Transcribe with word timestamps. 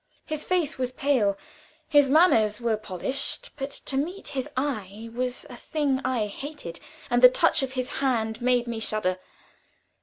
His 0.25 0.43
face 0.43 0.79
was 0.79 0.91
pale, 0.91 1.37
his 1.87 2.09
manners 2.09 2.59
were 2.59 2.75
polished, 2.75 3.51
but 3.55 3.69
to 3.69 3.97
meet 3.97 4.29
his 4.29 4.49
eye 4.57 5.11
was 5.13 5.45
a 5.47 5.55
thing 5.55 6.01
I 6.03 6.25
hated, 6.25 6.79
and 7.11 7.21
the 7.21 7.29
touch 7.29 7.61
of 7.61 7.73
his 7.73 7.89
hand 8.01 8.41
made 8.41 8.65
me 8.65 8.79
shudder. 8.79 9.19